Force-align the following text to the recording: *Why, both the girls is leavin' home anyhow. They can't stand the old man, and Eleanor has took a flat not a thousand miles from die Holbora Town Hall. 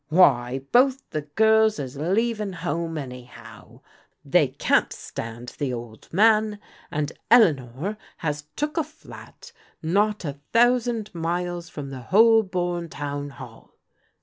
*Why, 0.09 0.65
both 0.71 1.07
the 1.11 1.21
girls 1.21 1.77
is 1.77 1.95
leavin' 1.95 2.53
home 2.53 2.97
anyhow. 2.97 3.81
They 4.25 4.47
can't 4.47 4.91
stand 4.91 5.49
the 5.59 5.71
old 5.73 6.11
man, 6.11 6.57
and 6.89 7.11
Eleanor 7.29 7.97
has 8.17 8.45
took 8.55 8.77
a 8.77 8.83
flat 8.83 9.51
not 9.83 10.25
a 10.25 10.39
thousand 10.53 11.13
miles 11.13 11.69
from 11.69 11.91
die 11.91 12.07
Holbora 12.09 12.89
Town 12.89 13.29
Hall. 13.29 13.75